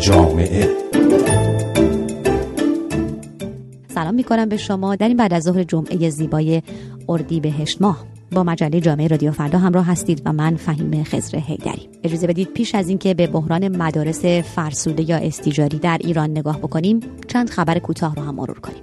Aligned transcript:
جامعه. 0.00 0.68
سلام 3.88 4.14
می 4.14 4.24
کنم 4.24 4.48
به 4.48 4.56
شما. 4.56 4.96
در 4.96 5.08
این 5.08 5.16
بعد 5.16 5.32
از 5.32 5.42
ظهر 5.42 5.62
جمعه 5.62 6.10
زیبای 6.10 6.62
اردی 7.08 7.40
بهشت 7.40 7.82
ماه. 7.82 8.04
با 8.32 8.42
مجله 8.42 8.80
جامعه 8.80 9.06
رادیو 9.06 9.32
فردا 9.32 9.58
همراه 9.58 9.86
هستید 9.86 10.22
و 10.24 10.32
من 10.32 10.56
فهیم 10.56 11.04
خزر 11.04 11.38
هیدری 11.38 11.88
اجازه 12.04 12.26
بدید 12.26 12.52
پیش 12.52 12.74
از 12.74 12.88
اینکه 12.88 13.14
به 13.14 13.26
بحران 13.26 13.76
مدارس 13.76 14.24
فرسوده 14.24 15.10
یا 15.10 15.16
استیجاری 15.16 15.78
در 15.78 15.98
ایران 16.00 16.30
نگاه 16.30 16.58
بکنیم 16.58 17.00
چند 17.28 17.50
خبر 17.50 17.78
کوتاه 17.78 18.14
رو 18.14 18.22
هم 18.22 18.34
مرور 18.34 18.60
کنیم. 18.60 18.82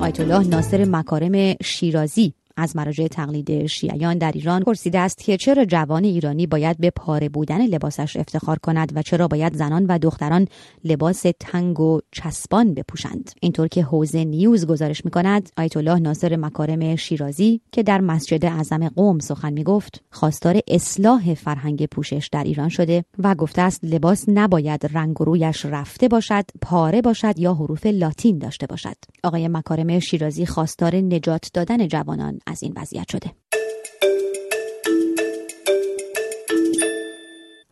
آیت 0.00 0.20
الله 0.20 0.48
ناصر 0.48 0.84
مکارم 0.84 1.56
شیرازی 1.62 2.34
از 2.56 2.76
مراجع 2.76 3.06
تقلید 3.08 3.66
شیعیان 3.66 4.18
در 4.18 4.32
ایران 4.32 4.62
پرسیده 4.62 4.98
است 4.98 5.18
که 5.18 5.36
چرا 5.36 5.64
جوان 5.64 6.04
ایرانی 6.04 6.46
باید 6.46 6.78
به 6.78 6.90
پاره 6.90 7.28
بودن 7.28 7.66
لباسش 7.66 8.16
افتخار 8.16 8.58
کند 8.58 8.92
و 8.94 9.02
چرا 9.02 9.28
باید 9.28 9.56
زنان 9.56 9.86
و 9.86 9.98
دختران 9.98 10.48
لباس 10.84 11.24
تنگ 11.40 11.80
و 11.80 12.00
چسبان 12.12 12.74
بپوشند. 12.74 13.30
اینطور 13.40 13.68
که 13.68 13.82
حوزه 13.82 14.24
نیوز 14.24 14.66
گزارش 14.66 15.04
می 15.04 15.10
کند 15.10 15.50
آیت 15.56 15.76
الله 15.76 15.98
ناصر 15.98 16.36
مکارم 16.36 16.96
شیرازی 16.96 17.60
که 17.72 17.82
در 17.82 18.00
مسجد 18.00 18.44
اعظم 18.44 18.88
قوم 18.88 19.18
سخن 19.18 19.52
می 19.52 19.64
گفت 19.64 20.04
خواستار 20.10 20.60
اصلاح 20.68 21.34
فرهنگ 21.34 21.86
پوشش 21.86 22.28
در 22.32 22.44
ایران 22.44 22.68
شده 22.68 23.04
و 23.18 23.34
گفته 23.34 23.62
است 23.62 23.84
لباس 23.84 24.24
نباید 24.28 24.90
رنگ 24.92 25.16
رویش 25.18 25.64
رفته 25.64 26.08
باشد 26.08 26.44
پاره 26.62 27.02
باشد 27.02 27.38
یا 27.38 27.54
حروف 27.54 27.86
لاتین 27.86 28.38
داشته 28.38 28.66
باشد. 28.66 28.96
آقای 29.24 29.48
مکارم 29.48 29.98
شیرازی 29.98 30.46
خواستار 30.46 30.96
نجات 30.96 31.50
دادن 31.54 31.88
جوانان 31.88 32.38
از 32.46 32.62
این 32.62 32.72
وضعیت 32.76 33.08
شده. 33.08 33.32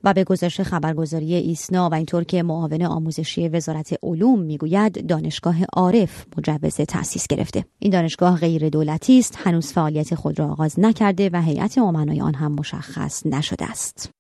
و 0.05 0.15
به 0.15 0.25
گزارش 0.25 0.61
خبرگزاری 0.61 1.35
ایسنا 1.35 1.89
و 1.89 1.95
اینطور 1.95 2.25
که 2.25 2.43
معاون 2.43 2.83
آموزشی 2.83 3.49
وزارت 3.49 3.99
علوم 4.03 4.41
می‌گوید 4.41 5.07
دانشگاه 5.07 5.57
عارف 5.73 6.25
مجوز 6.39 6.75
تأسیس 6.75 7.27
گرفته. 7.27 7.65
این 7.79 7.93
دانشگاه 7.93 8.41
غیر 8.41 8.69
دولتی 8.69 9.19
است 9.19 9.39
هنوز 9.45 9.73
فعالیت 9.73 10.15
خود 10.15 10.39
را 10.39 10.47
آغاز 10.47 10.81
نکرده 10.81 11.31
و 11.33 11.43
هیئت 11.43 11.79
امنای 11.79 12.21
آن 12.21 12.35
هم 12.35 12.53
مشخص 12.53 13.27
نشده 13.27 13.71
است. 13.71 14.11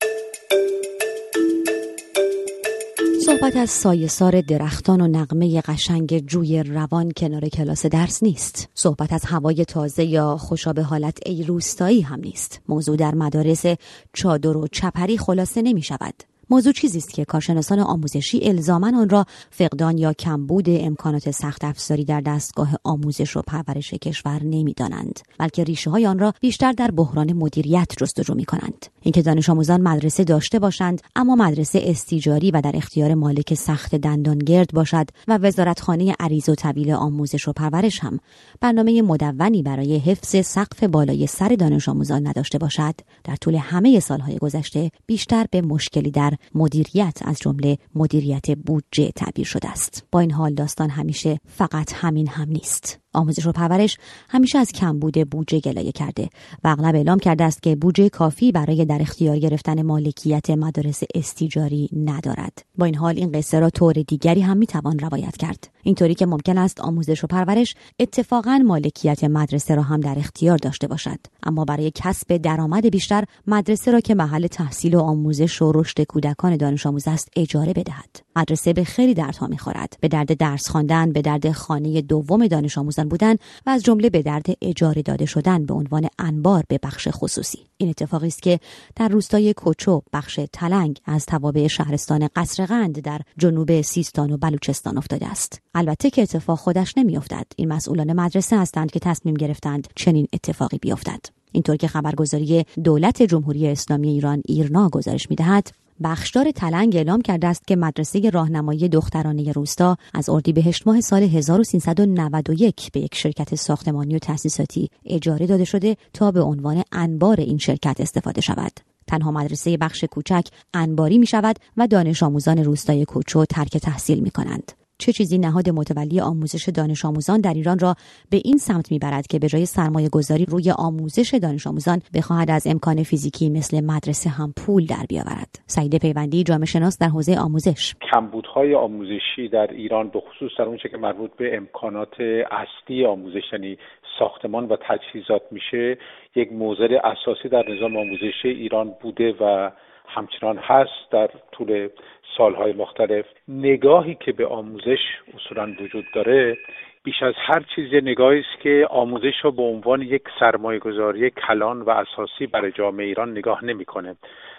صحبت 3.26 3.56
از 3.56 3.70
سایسار 3.70 4.40
درختان 4.40 5.00
و 5.00 5.08
نقمه 5.08 5.60
قشنگ 5.60 6.26
جوی 6.26 6.62
روان 6.62 7.12
کنار 7.16 7.48
کلاس 7.48 7.86
درس 7.86 8.22
نیست. 8.22 8.68
صحبت 8.74 9.12
از 9.12 9.24
هوای 9.24 9.64
تازه 9.64 10.04
یا 10.04 10.36
خوشا 10.36 10.72
حالت 10.72 11.18
ای 11.26 11.42
روستایی 11.42 12.00
هم 12.00 12.20
نیست. 12.20 12.60
موضوع 12.68 12.96
در 12.96 13.14
مدارس 13.14 13.64
چادر 14.12 14.56
و 14.56 14.68
چپری 14.72 15.18
خلاصه 15.18 15.62
نمی 15.62 15.82
شود. 15.82 16.33
موضوع 16.50 16.72
چیزی 16.72 16.98
است 16.98 17.10
که 17.10 17.24
کارشناسان 17.24 17.78
آموزشی 17.78 18.48
الزاما 18.48 19.00
آن 19.00 19.08
را 19.08 19.26
فقدان 19.50 19.98
یا 19.98 20.12
کمبود 20.12 20.64
امکانات 20.68 21.30
سخت 21.30 21.64
افزاری 21.64 22.04
در 22.04 22.20
دستگاه 22.20 22.74
آموزش 22.84 23.36
و 23.36 23.42
پرورش 23.42 23.94
کشور 23.94 24.42
نمی‌دانند 24.42 25.20
بلکه 25.38 25.64
ریشه 25.64 25.90
های 25.90 26.06
آن 26.06 26.18
را 26.18 26.32
بیشتر 26.40 26.72
در 26.72 26.90
بحران 26.90 27.32
مدیریت 27.32 27.88
جستجو 27.96 28.34
می 28.34 28.44
کنند 28.44 28.86
اینکه 29.02 29.22
دانش 29.22 29.50
آموزان 29.50 29.80
مدرسه 29.80 30.24
داشته 30.24 30.58
باشند 30.58 31.02
اما 31.16 31.34
مدرسه 31.34 31.80
استیجاری 31.84 32.50
و 32.50 32.60
در 32.60 32.72
اختیار 32.74 33.14
مالک 33.14 33.54
سخت 33.54 33.94
دندانگرد 33.94 34.72
باشد 34.72 35.06
و 35.28 35.38
وزارتخانه 35.38 36.14
عریض 36.20 36.48
و 36.48 36.54
طویل 36.54 36.92
آموزش 36.92 37.48
و 37.48 37.52
پرورش 37.52 38.00
هم 38.00 38.18
برنامه 38.60 39.02
مدونی 39.02 39.62
برای 39.62 39.98
حفظ 39.98 40.46
سقف 40.46 40.84
بالای 40.84 41.26
سر 41.26 41.48
دانش 41.48 41.88
آموزان 41.88 42.26
نداشته 42.26 42.58
باشد. 42.58 42.94
در 43.24 43.36
طول 43.36 43.54
همه 43.54 44.00
سالهای 44.00 44.38
گذشته 44.38 44.90
بیشتر 45.06 45.46
به 45.50 45.62
مشکلی 45.62 46.10
در 46.10 46.33
مدیریت 46.54 47.18
از 47.22 47.38
جمله 47.38 47.78
مدیریت 47.94 48.50
بودجه 48.50 49.10
تعبیر 49.10 49.46
شده 49.46 49.68
است. 49.70 50.06
با 50.12 50.20
این 50.20 50.30
حال 50.30 50.54
داستان 50.54 50.90
همیشه 50.90 51.40
فقط 51.46 51.92
همین 51.92 52.28
هم 52.28 52.48
نیست. 52.48 53.03
آموزش 53.14 53.46
و 53.46 53.52
پرورش 53.52 53.98
همیشه 54.28 54.58
از 54.58 54.72
کمبود 54.72 55.30
بودجه 55.30 55.60
گلایه 55.60 55.92
کرده 55.92 56.28
و 56.64 56.68
اغلب 56.68 56.94
اعلام 56.94 57.18
کرده 57.18 57.44
است 57.44 57.62
که 57.62 57.76
بودجه 57.76 58.08
کافی 58.08 58.52
برای 58.52 58.84
در 58.84 59.02
اختیار 59.02 59.38
گرفتن 59.38 59.82
مالکیت 59.82 60.50
مدارس 60.50 61.02
استیجاری 61.14 61.90
ندارد. 62.04 62.64
با 62.78 62.86
این 62.86 62.94
حال 62.94 63.18
این 63.18 63.32
قصه 63.32 63.60
را 63.60 63.70
طور 63.70 63.92
دیگری 63.92 64.40
هم 64.40 64.56
می‌توان 64.56 64.98
روایت 64.98 65.36
کرد. 65.36 65.68
اینطوری 65.82 66.14
که 66.14 66.26
ممکن 66.26 66.58
است 66.58 66.80
آموزش 66.80 67.24
و 67.24 67.26
پرورش 67.26 67.74
اتفاقا 67.98 68.58
مالکیت 68.66 69.24
مدرسه 69.24 69.74
را 69.74 69.82
هم 69.82 70.00
در 70.00 70.18
اختیار 70.18 70.58
داشته 70.58 70.86
باشد. 70.86 71.18
اما 71.42 71.64
برای 71.64 71.92
کسب 71.94 72.36
درآمد 72.36 72.90
بیشتر 72.90 73.24
مدرسه 73.46 73.90
را 73.90 74.00
که 74.00 74.14
محل 74.14 74.46
تحصیل 74.46 74.94
و 74.94 75.00
آموزش 75.00 75.62
و 75.62 75.72
رشد 75.74 76.02
کودکان 76.02 76.56
دانش 76.56 76.86
آموز 76.86 77.08
است 77.08 77.28
اجاره 77.36 77.72
بدهد. 77.72 78.20
مدرسه 78.36 78.72
به 78.72 78.84
خیلی 78.84 79.14
دردها 79.14 79.46
می‌خورد. 79.46 79.96
به 80.00 80.08
درد 80.08 80.36
درس 80.36 80.68
خواندن 80.68 81.12
به 81.12 81.22
درد 81.22 81.52
خانه 81.52 82.00
دوم 82.00 82.46
دانش 82.46 82.78
آموزان 82.78 83.03
بودن 83.08 83.34
و 83.66 83.70
از 83.70 83.82
جمله 83.82 84.10
به 84.10 84.22
درد 84.22 84.46
اجاره 84.62 85.02
داده 85.02 85.26
شدن 85.26 85.66
به 85.66 85.74
عنوان 85.74 86.08
انبار 86.18 86.64
به 86.68 86.78
بخش 86.82 87.08
خصوصی. 87.10 87.58
این 87.76 87.88
اتفاقی 87.88 88.26
است 88.26 88.42
که 88.42 88.60
در 88.96 89.08
روستای 89.08 89.54
کوچو 89.54 90.02
بخش 90.12 90.40
تلنگ 90.52 91.00
از 91.04 91.26
توابع 91.26 91.66
شهرستان 91.66 92.28
قصرقند 92.36 93.00
در 93.00 93.20
جنوب 93.38 93.80
سیستان 93.80 94.32
و 94.32 94.36
بلوچستان 94.36 94.98
افتاده 94.98 95.26
است. 95.26 95.60
البته 95.74 96.10
که 96.10 96.22
اتفاق 96.22 96.58
خودش 96.58 96.98
نمیافتد. 96.98 97.46
این 97.56 97.72
مسئولان 97.72 98.12
مدرسه 98.12 98.58
هستند 98.58 98.90
که 98.90 98.98
تصمیم 99.00 99.34
گرفتند 99.34 99.88
چنین 99.96 100.28
اتفاقی 100.32 100.78
بیفتد. 100.78 101.20
اینطور 101.52 101.76
که 101.76 101.88
خبرگزاری 101.88 102.64
دولت 102.84 103.22
جمهوری 103.22 103.68
اسلامی 103.68 104.08
ایران 104.08 104.42
ایرنا 104.46 104.88
گزارش 104.88 105.30
می‌دهد 105.30 105.70
بخشدار 106.02 106.50
تلنگ 106.50 106.96
اعلام 106.96 107.22
کرده 107.22 107.46
است 107.46 107.66
که 107.66 107.76
مدرسه 107.76 108.30
راهنمایی 108.30 108.88
دخترانه 108.88 109.52
روستا 109.52 109.96
از 110.14 110.30
اردیبهشت 110.30 110.86
ماه 110.86 111.00
سال 111.00 111.22
1391 111.22 112.92
به 112.92 113.00
یک 113.00 113.14
شرکت 113.14 113.54
ساختمانی 113.54 114.16
و 114.16 114.18
تأسیساتی 114.18 114.90
اجاره 115.04 115.46
داده 115.46 115.64
شده 115.64 115.96
تا 116.12 116.30
به 116.30 116.40
عنوان 116.40 116.82
انبار 116.92 117.40
این 117.40 117.58
شرکت 117.58 118.00
استفاده 118.00 118.40
شود. 118.40 118.72
تنها 119.06 119.30
مدرسه 119.30 119.76
بخش 119.76 120.04
کوچک 120.04 120.48
انباری 120.74 121.18
می 121.18 121.26
شود 121.26 121.56
و 121.76 121.86
دانش 121.86 122.22
آموزان 122.22 122.64
روستای 122.64 123.04
کوچو 123.04 123.44
ترک 123.44 123.76
تحصیل 123.76 124.20
می 124.20 124.30
کنند. 124.30 124.72
چه 124.98 125.12
چیزی 125.12 125.38
نهاد 125.38 125.70
متولی 125.70 126.20
آموزش 126.20 126.68
دانش 126.68 127.04
آموزان 127.04 127.40
در 127.40 127.54
ایران 127.54 127.78
را 127.78 127.94
به 128.30 128.40
این 128.44 128.56
سمت 128.56 128.92
می‌برد 128.92 129.26
که 129.26 129.38
به 129.38 129.48
جای 129.48 129.66
سرمایه 129.66 130.08
گذاری 130.08 130.44
روی 130.44 130.70
آموزش 130.78 131.34
دانش 131.42 131.66
آموزان 131.66 131.98
بخواهد 132.14 132.50
از 132.50 132.66
امکان 132.66 133.02
فیزیکی 133.02 133.50
مثل 133.50 133.84
مدرسه 133.84 134.30
هم 134.30 134.52
پول 134.56 134.86
در 134.86 135.04
بیاورد. 135.08 135.50
سعید 135.66 135.98
پیوندی 135.98 136.42
جامعه 136.42 136.66
شناس 136.66 136.98
در 136.98 137.08
حوزه 137.08 137.36
آموزش. 137.38 137.94
کمبودهای 138.12 138.74
آموزشی 138.74 139.48
در 139.48 139.66
ایران 139.66 140.08
به 140.08 140.20
خصوص 140.20 140.50
در 140.58 140.64
اونچه 140.64 140.88
که 140.88 140.96
مربوط 140.96 141.30
به 141.36 141.56
امکانات 141.56 142.20
اصلی 142.50 143.06
آموزش 143.06 143.42
یعنی 143.52 143.78
ساختمان 144.18 144.68
و 144.68 144.76
تجهیزات 144.88 145.42
میشه 145.50 145.98
یک 146.34 146.52
موضع 146.52 146.98
اساسی 147.04 147.48
در 147.48 147.64
نظام 147.72 147.96
آموزشی 147.96 148.48
ایران 148.48 148.94
بوده 149.02 149.34
و 149.40 149.70
همچنان 150.08 150.58
هست 150.58 151.10
در 151.10 151.30
طول 151.52 151.88
سالهای 152.36 152.72
مختلف. 152.72 153.24
نگاهی 153.48 154.14
که 154.14 154.32
به 154.32 154.46
آموزش 154.46 154.98
اصولا 155.34 155.74
وجود 155.80 156.04
داره 156.14 156.56
بیش 157.04 157.22
از 157.22 157.34
هر 157.36 157.64
چیز 157.74 157.94
نگاهی 157.94 158.40
است 158.40 158.60
که 158.60 158.86
آموزش 158.90 159.34
را 159.42 159.50
به 159.50 159.62
عنوان 159.62 160.02
یک 160.02 160.22
سرمایه 160.40 160.78
گذاری 160.78 161.30
کلان 161.30 161.82
و 161.82 161.90
اساسی 161.90 162.46
برای 162.46 162.72
جامعه 162.72 163.06
ایران 163.06 163.30
نگاه 163.30 163.64
نمی‌کنه. 163.64 164.16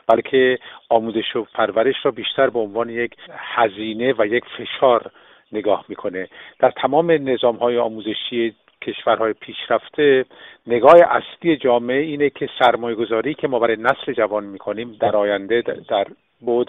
بلکه 0.08 0.60
آموزش 0.90 1.36
و 1.36 1.46
پرورش 1.54 1.96
را 2.04 2.12
بیشتر 2.12 2.50
به 2.50 2.60
عنوان 2.60 2.90
یک 2.90 3.16
هزینه 3.30 4.14
و 4.18 4.26
یک 4.26 4.44
فشار 4.58 5.12
نگاه 5.52 5.86
می‌کنه. 5.90 6.28
در 6.60 6.72
تمام 6.72 7.12
نظام 7.12 7.56
های 7.56 7.78
آموزشی 7.78 8.56
کشورهای 8.86 9.34
پیشرفته 9.34 10.26
نگاه 10.68 10.96
اصلی 11.10 11.58
جامعه 11.58 12.02
اینه 12.02 12.30
که 12.30 12.50
سرمایه 12.60 12.96
گذاری 12.96 13.34
که 13.34 13.48
ما 13.48 13.60
برای 13.60 13.78
نسل 13.80 14.14
جوان 14.14 14.44
می‌کنیم 14.44 14.98
در 15.00 15.16
آینده 15.16 15.62
در 15.90 16.08
بعد 16.42 16.68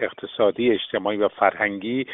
اقتصادی 0.00 0.70
اجتماعی 0.70 1.18
و 1.18 1.28
فرهنگی 1.28 2.06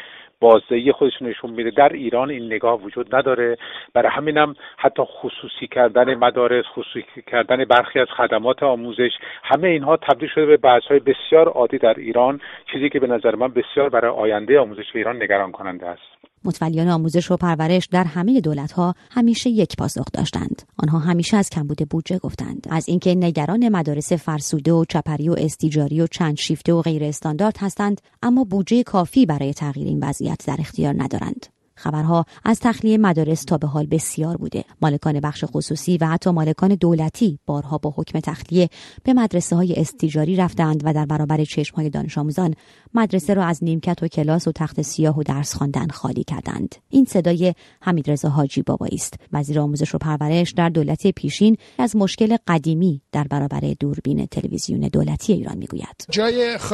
بازدهی 0.43 0.91
خودش 0.91 1.21
نشون 1.21 1.51
میده. 1.51 1.69
در 1.69 1.89
ایران 1.89 2.29
این 2.29 2.45
نگاه 2.45 2.81
وجود 2.81 3.15
نداره. 3.15 3.57
برای 3.93 4.11
همینم 4.11 4.55
حتی 4.77 5.03
خصوصی 5.05 5.67
کردن 5.67 6.15
مدارس 6.15 6.65
خصوصی 6.65 7.05
کردن 7.27 7.65
برخی 7.65 7.99
از 7.99 8.07
خدمات 8.07 8.63
آموزش 8.63 9.11
همه 9.43 9.67
اینها 9.67 9.97
تبدیل 9.97 10.29
شده 10.29 10.45
به 10.45 10.57
بحث 10.57 10.83
های 10.83 10.99
بسیار 10.99 11.47
عادی 11.47 11.77
در 11.77 11.93
ایران 11.93 12.41
چیزی 12.71 12.89
که 12.89 12.99
به 12.99 13.07
نظر 13.07 13.35
من 13.35 13.47
بسیار 13.47 13.89
برای 13.89 14.11
آینده 14.11 14.59
آموزش 14.59 14.95
ایران 14.95 15.23
نگران 15.23 15.51
کننده 15.51 15.87
است. 15.87 16.32
متولیان 16.45 16.87
آموزش 16.87 17.31
و 17.31 17.37
پرورش 17.37 17.85
در 17.85 18.03
همه 18.03 18.41
ها 18.75 18.95
همیشه 19.11 19.49
یک 19.49 19.75
پاسخ 19.75 20.05
داشتند. 20.13 20.61
آنها 20.77 20.99
همیشه 20.99 21.37
از 21.37 21.49
کمبود 21.49 21.89
بودجه 21.89 22.17
گفتند. 22.17 22.67
از 22.69 22.89
اینکه 22.89 23.15
نگران 23.15 23.69
مدارس 23.69 24.13
فرسوده 24.13 24.71
و 24.71 24.85
چپری 24.89 25.29
و 25.29 25.35
استیجاری 25.37 26.01
و 26.01 26.07
چند 26.07 26.37
شیفته 26.37 26.73
و 26.73 26.81
غیر 26.81 27.03
استاندارد 27.03 27.57
هستند 27.59 28.01
اما 28.21 28.43
بودجه 28.43 28.83
کافی 28.83 29.25
برای 29.25 29.53
تغییر 29.53 29.87
این 29.87 30.03
وضعیت 30.03 30.43
در 30.47 30.55
اختیار 30.59 30.95
ندارند. 30.97 31.52
خبرها 31.83 32.25
از 32.43 32.59
تخلیه 32.59 32.97
مدارس 32.97 33.43
تا 33.43 33.57
به 33.57 33.67
حال 33.67 33.85
بسیار 33.85 34.37
بوده. 34.37 34.63
مالکان 34.81 35.19
بخش 35.19 35.43
خصوصی 35.47 35.97
و 35.97 36.07
حتی 36.07 36.29
مالکان 36.29 36.75
دولتی 36.75 37.39
بارها 37.45 37.77
با 37.77 37.93
حکم 37.95 38.19
تخلیه 38.19 38.69
به 39.03 39.13
مدرسه 39.13 39.55
های 39.55 39.73
استیجاری 39.73 40.35
رفتند 40.35 40.81
و 40.85 40.93
در 40.93 41.05
برابر 41.05 41.43
چشم 41.45 41.75
های 41.75 41.89
دانش 41.89 42.17
آموزان 42.17 42.53
مدرسه 42.93 43.33
را 43.33 43.45
از 43.45 43.63
نیمکت 43.63 44.03
و 44.03 44.07
کلاس 44.07 44.47
و 44.47 44.51
تخت 44.51 44.81
سیاه 44.81 45.19
و 45.19 45.23
درس 45.23 45.55
خواندن 45.55 45.87
خالی 45.87 46.23
کردند. 46.23 46.75
این 46.89 47.05
صدای 47.05 47.53
حمیدرضا 47.81 48.29
حاجی 48.29 48.61
بابایی 48.61 48.95
است. 48.95 49.13
وزیر 49.33 49.59
آموزش 49.59 49.95
و 49.95 49.97
پرورش 49.97 50.51
در 50.51 50.69
دولت 50.69 51.07
پیشین 51.07 51.57
از 51.77 51.95
مشکل 51.95 52.37
قدیمی 52.47 53.01
در 53.11 53.23
برابر 53.23 53.73
دوربین 53.79 54.25
تلویزیون 54.25 54.79
دولتی 54.79 55.33
ایران 55.33 55.57
می‌گوید. 55.57 56.05
جای 56.09 56.57
خ... 56.57 56.73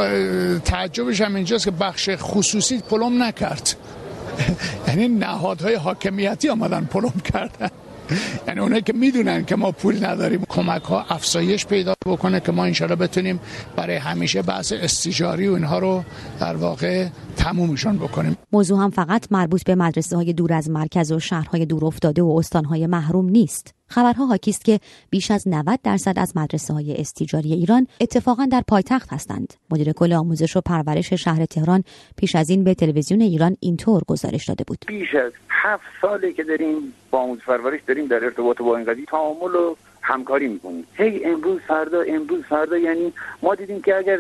تعجبش 0.66 1.22
هم 1.22 1.36
اینجاست 1.36 1.66
که 1.66 1.72
بخش 1.72 2.10
خصوصی 2.10 2.78
پلم 2.78 3.24
نکرد. 3.24 3.76
یعنی 4.88 5.08
نهادهای 5.08 5.76
حاکمیتی 5.76 6.50
آمدن 6.50 6.86
پلم 6.86 7.14
کردن. 7.34 7.70
یعنی 8.48 8.60
اونایی 8.60 8.82
که 8.82 8.94
می‌دونن 8.94 9.46
که 9.46 9.56
ما 9.56 9.72
پول 9.72 10.06
نداریم 10.06 10.46
کمک 10.50 10.84
ها 10.84 11.06
افزایش 11.10 11.66
پیدا 11.66 11.94
بکنه 12.06 12.40
که 12.40 12.52
ما 12.52 12.66
انشالله 12.66 12.96
بتونیم 12.96 13.40
برای 13.76 13.96
همیشه 13.96 14.42
بحث 14.42 14.74
استیجاری 14.74 15.48
و 15.48 15.54
اینها 15.54 15.80
رو 15.80 16.04
در 16.40 16.56
واقع 16.56 17.08
تمومشان 17.38 17.98
بکنیم. 17.98 18.38
موضوع 18.52 18.80
هم 18.80 18.90
فقط 18.90 19.28
مربوط 19.32 19.64
به 19.64 19.76
مدرسه 19.76 20.16
های 20.16 20.34
دور 20.34 20.54
از 20.54 20.70
مرکز 20.70 21.12
و 21.12 21.20
شهرهای 21.20 21.66
دور 21.66 21.86
افتاده 21.86 22.22
و 22.22 22.36
استانهای 22.40 22.88
محروم 22.88 23.30
نیست. 23.30 23.79
خبرها 23.90 24.26
حاکی 24.26 24.52
است 24.52 24.66
که 24.66 24.80
بیش 25.10 25.32
از 25.32 25.48
90 25.48 25.80
درصد 25.84 26.14
از 26.18 26.38
مدرسه 26.38 26.74
های 26.74 26.96
استیجاری 26.96 27.54
ایران 27.54 27.88
اتفاقا 28.02 28.46
در 28.52 28.64
پایتخت 28.68 29.14
هستند. 29.14 29.54
مدیر 29.72 29.92
کل 29.92 30.14
آموزش 30.14 30.58
و 30.58 30.62
پرورش 30.62 31.14
شهر 31.14 31.46
تهران 31.46 31.84
پیش 32.18 32.36
از 32.36 32.50
این 32.50 32.64
به 32.64 32.74
تلویزیون 32.74 33.22
ایران 33.22 33.58
اینطور 33.60 34.02
گزارش 34.08 34.46
داده 34.46 34.64
بود. 34.68 34.78
بیش 34.88 35.16
از 35.16 35.32
هفت 35.50 35.84
ساله 36.02 36.34
که 36.34 36.44
داریم 36.44 36.94
با 37.12 37.20
آموزش 37.20 37.46
پرورش 37.46 37.80
داریم 37.88 38.08
در 38.08 38.24
ارتباط 38.24 38.58
با 38.58 38.78
این 38.78 38.86
قضیه 38.86 39.06
تعامل 39.06 39.56
و 39.56 39.76
همکاری 40.02 40.48
می‌کنیم. 40.48 40.88
هی 40.94 41.26
امروز 41.26 41.62
فردا 41.68 42.02
امروز 42.02 42.44
فردا 42.44 42.78
یعنی 42.78 43.14
ما 43.42 43.56
دیدیم 43.56 43.82
که 43.82 43.96
اگر 43.96 44.20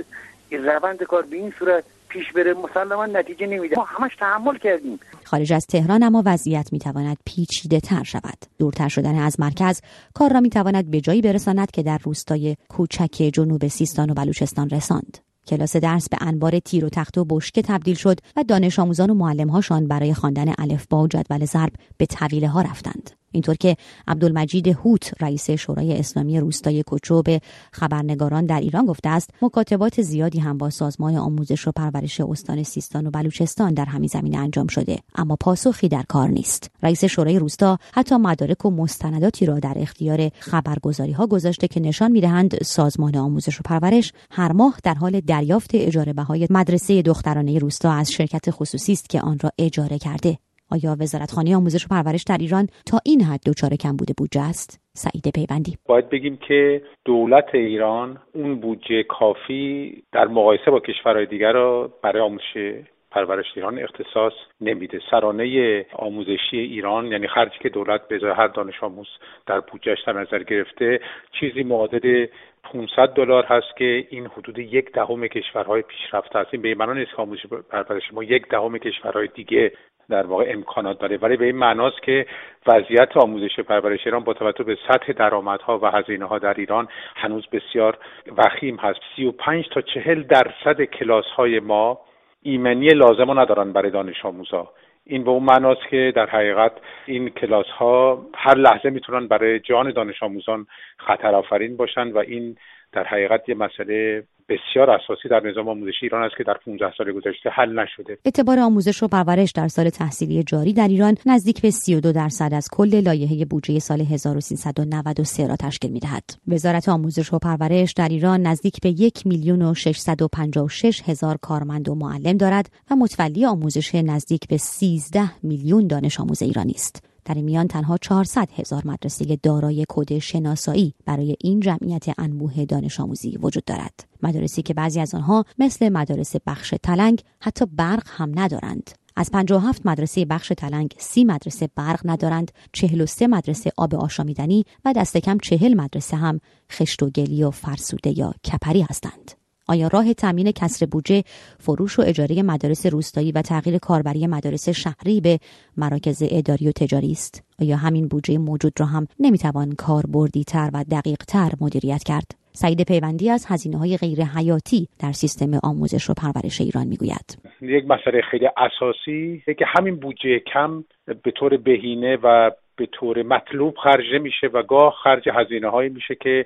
روند 0.51 1.03
کار 1.03 1.21
به 1.21 1.35
این 1.35 1.53
صورت 1.59 1.83
پیش 2.09 2.33
بره 2.35 2.53
مسلما 2.53 3.05
نتیجه 3.05 3.47
نمیده. 3.47 3.75
ما 3.77 3.83
همش 3.83 4.15
تحمل 4.19 4.57
کردیم. 4.57 4.99
خارج 5.23 5.53
از 5.53 5.65
تهران 5.65 6.03
اما 6.03 6.23
وضعیت 6.25 6.73
می‌تواند 6.73 7.17
پیچیده 7.25 7.79
تر 7.79 8.03
شود. 8.03 8.37
دورتر 8.59 8.87
شدن 8.87 9.15
از 9.15 9.39
مرکز 9.39 9.81
کار 10.13 10.33
را 10.33 10.39
می‌تواند 10.39 10.91
به 10.91 11.01
جایی 11.01 11.21
برساند 11.21 11.71
که 11.71 11.83
در 11.83 11.97
روستای 12.03 12.55
کوچک 12.69 13.29
جنوب 13.33 13.67
سیستان 13.67 14.09
و 14.09 14.13
بلوچستان 14.13 14.69
رساند. 14.69 15.17
کلاس 15.47 15.75
درس 15.75 16.09
به 16.09 16.17
انبار 16.21 16.59
تیر 16.59 16.85
و 16.85 16.89
تخت 16.89 17.17
و 17.17 17.25
بشکه 17.25 17.61
تبدیل 17.61 17.95
شد 17.95 18.19
و 18.35 18.43
دانش 18.43 18.79
آموزان 18.79 19.09
و 19.09 19.13
معلمهاشان 19.13 19.87
برای 19.87 20.13
خواندن 20.13 20.53
الفبا 20.57 21.03
و 21.03 21.07
جدول 21.07 21.45
ضرب 21.45 21.71
به 21.97 22.05
طویله 22.05 22.47
ها 22.47 22.61
رفتند. 22.61 23.11
اینطور 23.31 23.55
که 23.55 23.77
عبدالمجید 24.07 24.67
هوت 24.67 25.13
رئیس 25.19 25.49
شورای 25.49 25.99
اسلامی 25.99 26.39
روستای 26.39 26.83
کوچو 26.83 27.21
به 27.21 27.41
خبرنگاران 27.71 28.45
در 28.45 28.59
ایران 28.59 28.85
گفته 28.85 29.09
است 29.09 29.29
مکاتبات 29.41 30.01
زیادی 30.01 30.39
هم 30.39 30.57
با 30.57 30.69
سازمان 30.69 31.15
آموزش 31.15 31.67
و 31.67 31.71
پرورش 31.71 32.21
استان 32.21 32.63
سیستان 32.63 33.07
و 33.07 33.11
بلوچستان 33.11 33.73
در 33.73 33.85
همین 33.85 34.07
زمینه 34.07 34.37
انجام 34.37 34.67
شده. 34.67 34.99
اما 35.15 35.35
پاسخی 35.35 35.87
در 35.87 36.03
کار 36.03 36.29
نیست. 36.29 36.71
رئیس 36.83 37.05
شورای 37.05 37.39
روستا 37.39 37.77
حتی 37.93 38.15
مدارک 38.15 38.65
و 38.65 38.71
مستنداتی 38.71 39.45
را 39.45 39.59
در 39.59 39.73
اختیار 39.77 40.29
خبرگزاری 40.39 41.11
ها 41.11 41.27
گذاشته 41.27 41.67
که 41.67 41.79
نشان 41.79 42.11
می‌دهند 42.11 42.63
سازمان 42.63 43.15
آموزش 43.15 43.59
و 43.59 43.63
پرورش 43.65 44.13
هر 44.31 44.51
ماه 44.51 44.77
در 44.83 44.93
حال 44.93 45.19
دریافت 45.19 45.69
اجاره 45.73 46.13
بهای 46.13 46.47
مدرسه 46.49 47.01
دخترانه 47.01 47.59
روستا 47.59 47.91
از 47.91 48.11
شرکت 48.11 48.51
خصوصی 48.51 48.93
است 48.93 49.09
که 49.09 49.21
آن 49.21 49.39
را 49.39 49.51
اجاره 49.57 49.97
کرده. 49.97 50.37
آیا 50.71 50.95
وزارتخانه 51.01 51.55
آموزش 51.55 51.85
و 51.85 51.87
پرورش 51.91 52.23
در 52.23 52.37
ایران 52.39 52.67
تا 52.85 52.97
این 53.05 53.21
حد 53.21 53.39
دچار 53.45 53.69
بوده 53.99 54.13
بودجه 54.17 54.41
است؟ 54.41 54.81
سعید 54.93 55.33
پیوندی. 55.35 55.77
باید 55.85 56.09
بگیم 56.09 56.37
که 56.47 56.81
دولت 57.05 57.55
ایران 57.55 58.17
اون 58.33 58.55
بودجه 58.55 59.03
کافی 59.03 60.03
در 60.11 60.27
مقایسه 60.27 60.71
با 60.71 60.79
کشورهای 60.79 61.25
دیگر 61.25 61.51
را 61.51 61.93
برای 62.03 62.21
آموزش 62.21 62.83
پرورش 63.11 63.45
ایران 63.55 63.79
اختصاص 63.79 64.33
نمیده. 64.61 64.99
سرانه 65.11 65.85
آموزشی 65.93 66.57
ایران 66.57 67.05
یعنی 67.05 67.27
خرجی 67.27 67.57
که 67.61 67.69
دولت 67.69 68.07
به 68.07 68.33
هر 68.35 68.47
دانش 68.47 68.83
آموز 68.83 69.07
در 69.45 69.59
بودجهش 69.59 69.97
در 70.07 70.13
نظر 70.13 70.43
گرفته 70.43 70.99
چیزی 71.39 71.63
معادل 71.63 72.25
500 72.63 73.07
دلار 73.07 73.45
هست 73.45 73.77
که 73.77 74.07
این 74.09 74.25
حدود 74.25 74.59
یک 74.59 74.91
دهم 74.91 75.27
کشورهای 75.27 75.81
پیشرفته 75.81 76.39
هست 76.39 76.49
این 76.51 76.61
به 76.61 76.75
که 77.05 77.15
آموزش 77.17 77.45
پرورش 77.45 78.13
ما 78.13 78.23
یک 78.23 78.47
دهم 78.47 78.77
کشورهای 78.77 79.27
دیگه 79.35 79.71
در 80.09 80.25
واقع 80.25 80.45
امکانات 80.49 80.99
داره. 80.99 81.17
ولی 81.17 81.37
به 81.37 81.45
این 81.45 81.55
معناست 81.55 82.03
که 82.03 82.25
وضعیت 82.67 83.17
آموزش 83.17 83.59
پرورش 83.59 84.05
ایران 84.05 84.23
با 84.23 84.33
توجه 84.33 84.63
به 84.63 84.77
سطح 84.87 85.13
درآمدها 85.13 85.79
و 85.79 85.85
هزینه 85.85 86.25
ها 86.25 86.39
در 86.39 86.53
ایران 86.53 86.87
هنوز 87.15 87.47
بسیار 87.51 87.97
وخیم 88.37 88.75
هست. 88.75 88.99
35 89.15 89.65
تا 89.69 89.81
40 89.81 90.23
درصد 90.23 90.81
کلاس 90.81 91.25
های 91.25 91.59
ما 91.59 91.99
ایمنی 92.43 92.87
لازم 92.87 93.39
ندارن 93.39 93.73
برای 93.73 93.91
دانش 93.91 94.25
آموزا. 94.25 94.71
این 95.05 95.23
به 95.23 95.29
اون 95.29 95.43
معناست 95.43 95.87
که 95.89 96.13
در 96.15 96.25
حقیقت 96.25 96.71
این 97.05 97.29
کلاس 97.29 97.65
ها 97.65 98.25
هر 98.35 98.57
لحظه 98.57 98.89
می‌تونن 98.89 99.27
برای 99.27 99.59
جان 99.59 99.91
دانش 99.91 100.23
آموزان 100.23 100.67
خطر 100.97 101.35
آفرین 101.35 101.77
باشن 101.77 102.11
و 102.11 102.17
این 102.17 102.57
در 102.93 103.03
حقیقت 103.03 103.49
یه 103.49 103.55
مسئله 103.55 104.23
بسیار 104.49 104.89
اساسی 104.89 105.29
در 105.29 105.47
نظام 105.49 105.69
آموزشی 105.69 105.97
ایران 106.01 106.23
است 106.23 106.37
که 106.37 106.43
در 106.43 106.53
15 106.65 106.93
سال 106.97 107.11
گذشته 107.11 107.49
حل 107.49 107.79
نشده. 107.79 108.17
اعتبار 108.25 108.59
آموزش 108.59 109.03
و 109.03 109.07
پرورش 109.07 109.51
در 109.51 109.67
سال 109.67 109.89
تحصیلی 109.89 110.43
جاری 110.43 110.73
در 110.73 110.87
ایران 110.87 111.17
نزدیک 111.25 111.61
به 111.61 111.69
32 111.69 112.11
درصد 112.11 112.53
از 112.53 112.67
کل 112.71 113.01
لایحه 113.05 113.45
بودجه 113.45 113.79
سال 113.79 114.01
1393 114.01 115.47
را 115.47 115.55
تشکیل 115.55 115.91
می‌دهد. 115.91 116.23
وزارت 116.47 116.89
آموزش 116.89 117.33
و 117.33 117.39
پرورش 117.39 117.93
در 117.93 118.07
ایران 118.09 118.41
نزدیک 118.41 118.81
به 118.83 118.89
یک 118.89 119.27
میلیون 119.27 119.61
و 119.61 119.73
656 119.73 121.01
هزار 121.09 121.37
کارمند 121.41 121.89
و 121.89 121.95
معلم 121.95 122.37
دارد 122.37 122.69
و 122.91 122.95
متولی 122.95 123.45
آموزش 123.45 123.95
نزدیک 123.95 124.47
به 124.49 124.57
13 124.57 125.21
میلیون 125.43 125.87
دانش 125.87 126.19
آموز 126.19 126.41
ایرانی 126.41 126.71
است. 126.71 127.09
در 127.29 127.41
میان 127.41 127.67
تنها 127.67 127.97
400 127.97 128.49
هزار 128.55 128.81
مدرسه 128.85 129.39
دارای 129.43 129.85
کد 129.89 130.19
شناسایی 130.19 130.93
برای 131.05 131.35
این 131.39 131.59
جمعیت 131.59 132.05
انبوه 132.17 132.65
دانش 132.65 132.99
آموزی 132.99 133.37
وجود 133.37 133.65
دارد. 133.65 134.07
مدارسی 134.23 134.61
که 134.61 134.73
بعضی 134.73 134.99
از 134.99 135.15
آنها 135.15 135.45
مثل 135.59 135.89
مدارس 135.89 136.35
بخش 136.47 136.73
تلنگ 136.83 137.21
حتی 137.41 137.65
برق 137.65 138.03
هم 138.07 138.39
ندارند. 138.39 138.89
از 139.15 139.31
57 139.31 139.85
مدرسه 139.85 140.25
بخش 140.25 140.51
تلنگ 140.57 140.95
30 140.97 141.25
مدرسه 141.25 141.69
برق 141.75 141.99
ندارند 142.05 142.51
43 142.73 143.27
مدرسه 143.27 143.71
آب 143.77 143.95
آشامیدنی 143.95 144.65
و 144.85 144.93
دست 144.93 145.17
کم 145.17 145.37
40 145.37 145.73
مدرسه 145.73 146.17
هم 146.17 146.39
خشت 146.71 147.03
و 147.03 147.09
گلی 147.09 147.43
و 147.43 147.51
فرسوده 147.51 148.19
یا 148.19 148.33
کپری 148.45 148.81
هستند 148.81 149.38
آیا 149.69 149.87
راه 149.93 150.13
تامین 150.13 150.51
کسر 150.51 150.85
بودجه 150.85 151.23
فروش 151.59 151.99
و 151.99 152.01
اجاره 152.01 152.43
مدارس 152.43 152.85
روستایی 152.85 153.31
و 153.31 153.41
تغییر 153.41 153.77
کاربری 153.77 154.27
مدارس 154.27 154.69
شهری 154.69 155.21
به 155.21 155.39
مراکز 155.77 156.23
اداری 156.31 156.67
و 156.67 156.71
تجاری 156.71 157.11
است؟ 157.11 157.43
آیا 157.61 157.77
همین 157.77 158.07
بودجه 158.07 158.37
موجود 158.37 158.73
را 158.79 158.85
هم 158.85 159.07
نمی‌توان 159.19 159.71
کاربردی 159.77 160.43
تر 160.43 160.69
و 160.73 160.83
دقیق 160.91 161.17
تر 161.17 161.51
مدیریت 161.61 162.03
کرد؟ 162.03 162.31
سعید 162.51 162.87
پیوندی 162.87 163.29
از 163.29 163.45
هزینه 163.49 163.77
های 163.77 163.97
غیر 163.97 164.23
حیاتی 164.23 164.87
در 164.99 165.11
سیستم 165.11 165.59
آموزش 165.63 166.09
و 166.09 166.13
پرورش 166.13 166.61
ایران 166.61 166.87
می‌گوید. 166.87 167.37
یک 167.61 167.85
مسئله 167.85 168.21
خیلی 168.31 168.49
اساسی 168.57 169.43
که 169.45 169.65
همین 169.67 169.95
بودجه 169.95 170.39
کم 170.53 170.83
به 171.23 171.31
طور 171.31 171.57
بهینه 171.57 172.17
و 172.23 172.51
به 172.75 172.85
طور 172.91 173.23
مطلوب 173.23 173.75
خرج 173.83 174.21
میشه 174.21 174.47
و 174.47 174.63
گاه 174.63 174.93
خرج 175.03 175.29
هزینه 175.33 175.69
هایی 175.69 175.89
میشه 175.89 176.15
که 176.15 176.45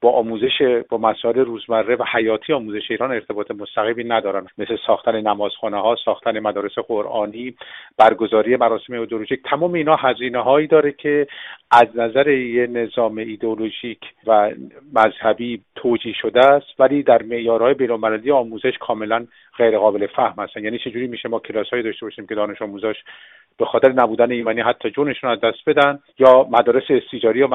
با 0.00 0.10
آموزش 0.10 0.82
با 0.88 0.98
مسائل 0.98 1.38
روزمره 1.38 1.96
و 1.96 2.04
حیاتی 2.12 2.52
آموزش 2.52 2.90
ایران 2.90 3.12
ارتباط 3.12 3.50
مستقیمی 3.50 4.04
ندارن. 4.04 4.46
مثل 4.58 4.76
ساختن 4.86 5.20
نمازخانه 5.20 5.80
ها 5.80 5.96
ساختن 6.04 6.38
مدارس 6.38 6.78
قرآنی 6.78 7.54
برگزاری 7.98 8.56
مراسم 8.56 8.92
ایدئولوژیک 8.92 9.42
تمام 9.50 9.72
اینا 9.72 9.96
هزینه 9.96 10.42
هایی 10.42 10.66
داره 10.66 10.92
که 10.92 11.26
از 11.70 11.86
نظر 11.94 12.28
یه 12.28 12.66
نظام 12.66 13.18
ایدئولوژیک 13.18 14.00
و 14.26 14.50
مذهبی 14.94 15.62
توجیه 15.74 16.14
شده 16.22 16.46
است 16.46 16.80
ولی 16.80 17.02
در 17.02 17.22
معیارهای 17.22 17.74
بینالمللی 17.74 18.30
آموزش 18.30 18.78
کاملا 18.80 19.26
غیر 19.58 19.78
قابل 19.78 20.06
فهم 20.06 20.44
هستن. 20.44 20.64
یعنی 20.64 20.78
چجوری 20.78 21.06
میشه 21.06 21.28
ما 21.28 21.38
کلاس 21.38 21.70
داشته 21.70 22.06
باشیم 22.06 22.26
که 22.26 22.34
دانش 22.34 22.62
آموزاش 22.62 22.96
به 23.58 23.64
خاطر 23.64 23.92
نبودن 23.92 24.30
ایمنی 24.30 24.60
حتی 24.60 24.90
جونشون 24.90 25.30
از 25.30 25.40
دست 25.40 25.68
بدن 25.68 25.98
یا 26.18 26.46
مدارس 26.50 26.84
استیجاری 26.88 27.38
یا 27.38 27.46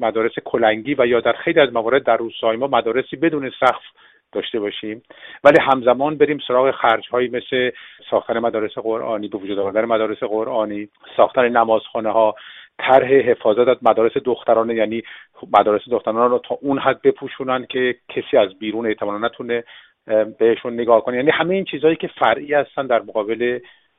مدارس 0.00 0.32
کلنگی 0.44 0.94
و 0.98 1.06
یا 1.06 1.20
در 1.20 1.32
خیلی 1.32 1.60
از 1.60 1.72
موارد 1.72 2.04
در 2.04 2.16
روستای 2.16 2.56
ما 2.56 2.66
مدارسی 2.66 3.16
بدون 3.16 3.52
سقف 3.60 3.82
داشته 4.32 4.60
باشیم. 4.60 5.02
ولی 5.44 5.56
همزمان 5.60 6.16
بریم 6.16 6.38
سراغ 6.48 6.70
خرج 6.70 7.08
هایی 7.08 7.28
مثل 7.28 7.70
ساختن 8.10 8.38
مدارس 8.38 8.78
قرآنی 8.78 9.28
به 9.28 9.38
وجود 9.38 9.58
آوردن 9.58 9.84
مدارس 9.84 10.18
قرآنی 10.18 10.88
ساختن 11.16 11.48
نمازخانه 11.48 12.10
ها 12.10 12.34
طرح 12.78 13.08
حفاظت 13.08 13.68
از 13.68 13.76
مدارس 13.82 14.12
دخترانه 14.24 14.74
یعنی 14.74 15.02
مدارس 15.58 15.82
دخترانه 15.90 16.28
رو 16.28 16.38
تا 16.38 16.58
اون 16.60 16.78
حد 16.78 17.02
بپوشونن 17.02 17.66
که 17.66 17.96
کسی 18.08 18.36
از 18.36 18.58
بیرون 18.58 18.86
احتمالا 18.86 19.26
نتونه 19.26 19.64
بهشون 20.38 20.74
نگاه 20.74 21.04
کنه. 21.04 21.16
یعنی 21.16 21.30
همه 21.30 21.54
این 21.54 21.64
چیزهایی 21.64 21.96
که 21.96 22.08
فرعی 22.08 22.54
هستن 22.54 22.86
در 22.86 23.02
مقابل 23.02 23.58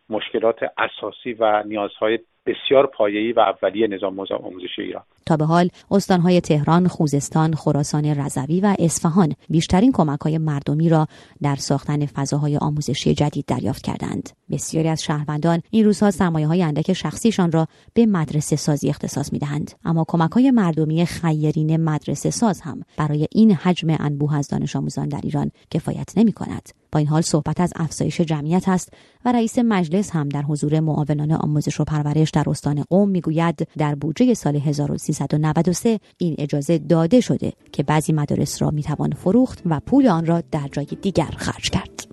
مشکلات 0.10 0.56
اساسی 0.78 1.34
و 1.34 1.64
نیازهای 1.68 2.20
بسیار 2.46 2.88
پایه‌ای 2.88 3.32
و 3.32 3.40
اولیه 3.40 3.88
نظام 3.88 4.20
آموزشی 4.20 4.82
ایران 4.82 5.04
تا 5.26 5.38
به 5.38 5.46
حال 5.46 5.70
استانهای 5.92 6.42
تهران، 6.42 6.88
خوزستان، 6.88 7.54
خراسان 7.54 8.06
رضوی 8.06 8.62
و 8.62 8.76
اصفهان 8.80 9.34
بیشترین 9.50 9.92
کمک‌های 9.92 10.38
مردمی 10.38 10.90
را 10.90 11.08
در 11.42 11.56
ساختن 11.56 12.06
فضاهای 12.06 12.58
آموزشی 12.58 13.14
جدید 13.14 13.46
دریافت 13.46 13.84
کردند. 13.84 14.30
بسیاری 14.52 14.88
از 14.88 15.04
شهروندان 15.04 15.62
این 15.72 15.86
روزها 15.86 16.30
های 16.30 16.64
اندک 16.64 16.94
شخصیشان 16.94 17.52
را 17.52 17.68
به 17.94 18.06
مدرسه 18.06 18.56
سازی 18.56 18.90
اختصاص 18.90 19.34
می‌دهند. 19.34 19.72
اما 19.86 20.06
کمک‌های 20.08 20.52
مردمی 20.52 21.06
خیرین 21.06 21.78
مدرسه 21.78 22.30
ساز 22.30 22.62
هم 22.62 22.82
برای 22.98 23.28
این 23.32 23.52
حجم 23.52 23.96
انبوه 24.00 24.36
از 24.36 24.48
دانش 24.48 24.76
آموزان 24.76 25.08
در 25.10 25.22
ایران 25.24 25.52
کفایت 25.72 26.18
نمی‌کند. 26.18 26.70
با 26.92 27.00
این 27.00 27.08
حال 27.08 27.22
صحبت 27.22 27.62
از 27.62 27.74
افزایش 27.76 28.22
جمعیت 28.22 28.70
است 28.70 28.94
و 29.26 29.32
رئیس 29.32 29.60
مجلس 29.60 30.12
هم 30.12 30.30
در 30.30 30.42
حضور 30.42 30.80
معاونان 30.80 31.32
آموزش 31.32 31.80
و 31.80 31.84
پرورش 31.84 32.30
در 32.30 32.50
استان 32.50 32.84
قوم 32.90 33.10
می‌گوید 33.10 33.68
در 33.78 33.96
بودجه 33.96 34.34
سال 34.34 34.56
1393 34.56 36.00
این 36.18 36.36
اجازه 36.38 36.78
داده 36.78 37.22
شده 37.22 37.54
که 37.72 37.84
بعضی 37.84 38.14
مدارس 38.14 38.62
را 38.62 38.70
می‌توان 38.70 39.12
فروخت 39.12 39.62
و 39.66 39.80
پول 39.80 40.08
آن 40.08 40.26
را 40.26 40.44
در 40.52 40.70
جای 40.72 40.88
دیگر 41.02 41.34
خرج 41.38 41.70
کرد. 41.70 42.08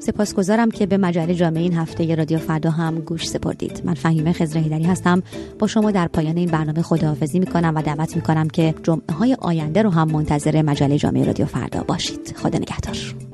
سپاسگزارم 0.00 0.70
که 0.70 0.86
به 0.86 0.96
مجله 0.96 1.34
جامعه 1.34 1.62
این 1.62 1.74
هفته 1.74 2.14
رادیو 2.14 2.38
فردا 2.38 2.70
هم 2.70 3.00
گوش 3.00 3.28
سپردید. 3.28 3.82
من 3.84 3.94
فهیمه 3.94 4.32
خزر 4.32 4.58
هستم. 4.58 5.22
با 5.58 5.66
شما 5.66 5.90
در 5.90 6.08
پایان 6.08 6.36
این 6.36 6.50
برنامه 6.50 6.82
خداحافظی 6.82 7.38
می‌کنم 7.38 7.72
و 7.76 7.82
دعوت 7.82 8.16
می‌کنم 8.16 8.48
که 8.48 8.74
جمعه 8.82 9.14
های 9.18 9.36
آینده 9.40 9.82
رو 9.82 9.90
هم 9.90 10.10
منتظر 10.10 10.62
مجله 10.62 10.98
جامعه 10.98 11.24
رادیو 11.24 11.46
فردا 11.46 11.82
باشید. 11.82 12.34
خدا 12.36 12.58
نگهدار. 12.58 13.27